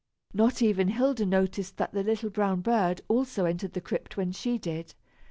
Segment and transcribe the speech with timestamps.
[0.33, 4.57] Not even Hilda noticed that the little brown bird also entered the crypt when she
[4.57, 4.95] did.